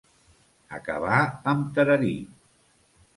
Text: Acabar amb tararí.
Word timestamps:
Acabar 0.77 1.19
amb 1.53 1.69
tararí. 1.75 2.13